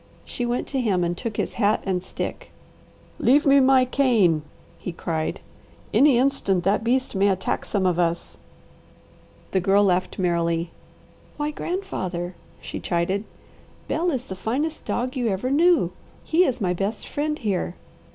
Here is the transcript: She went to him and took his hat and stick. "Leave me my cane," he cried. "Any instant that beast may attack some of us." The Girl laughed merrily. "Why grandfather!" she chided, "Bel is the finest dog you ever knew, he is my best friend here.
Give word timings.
She 0.25 0.47
went 0.47 0.65
to 0.69 0.81
him 0.81 1.03
and 1.03 1.15
took 1.15 1.37
his 1.37 1.53
hat 1.61 1.83
and 1.85 2.01
stick. 2.01 2.49
"Leave 3.19 3.45
me 3.45 3.59
my 3.59 3.85
cane," 3.85 4.41
he 4.79 4.91
cried. 4.91 5.41
"Any 5.93 6.17
instant 6.17 6.63
that 6.63 6.83
beast 6.83 7.13
may 7.13 7.27
attack 7.27 7.65
some 7.65 7.85
of 7.85 7.99
us." 7.99 8.39
The 9.51 9.59
Girl 9.59 9.83
laughed 9.83 10.17
merrily. 10.17 10.71
"Why 11.37 11.51
grandfather!" 11.51 12.33
she 12.59 12.79
chided, 12.79 13.25
"Bel 13.87 14.09
is 14.09 14.23
the 14.23 14.35
finest 14.35 14.85
dog 14.85 15.15
you 15.15 15.27
ever 15.27 15.51
knew, 15.51 15.91
he 16.23 16.45
is 16.45 16.59
my 16.59 16.73
best 16.73 17.07
friend 17.07 17.37
here. 17.37 17.75